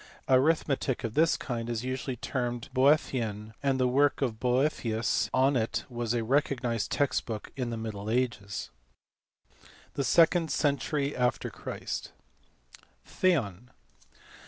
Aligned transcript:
Arithmetic 0.27 1.03
of 1.03 1.13
this 1.13 1.37
kind 1.37 1.69
is 1.69 1.85
usually 1.85 2.15
termed 2.15 2.69
Boethian, 2.73 3.53
and 3.61 3.79
the 3.79 3.87
work 3.87 4.23
of 4.23 4.39
Boethius 4.39 5.29
on 5.31 5.55
it 5.55 5.85
was 5.89 6.15
a 6.15 6.23
recognized 6.23 6.89
text 6.89 7.27
book 7.27 7.51
in 7.55 7.69
the 7.69 7.77
middle 7.77 8.09
ages. 8.09 8.71
The 9.93 10.03
second 10.03 10.49
century 10.49 11.15
after 11.15 11.51
Christ. 11.51 12.13
Theon. 13.05 13.69